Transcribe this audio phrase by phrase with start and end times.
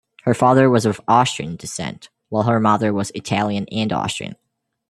[0.23, 4.33] Her father was of Austrian descent, while her mother was Italian and Austrian.